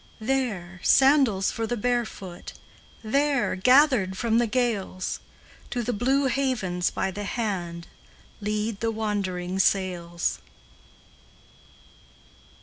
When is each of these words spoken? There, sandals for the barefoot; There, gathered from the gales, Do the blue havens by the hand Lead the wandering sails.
There, 0.19 0.79
sandals 0.81 1.51
for 1.51 1.67
the 1.67 1.77
barefoot; 1.77 2.53
There, 3.03 3.55
gathered 3.55 4.17
from 4.17 4.39
the 4.39 4.47
gales, 4.47 5.19
Do 5.69 5.83
the 5.83 5.93
blue 5.93 6.25
havens 6.25 6.89
by 6.89 7.11
the 7.11 7.23
hand 7.23 7.85
Lead 8.41 8.79
the 8.79 8.89
wandering 8.89 9.59
sails. 9.59 10.39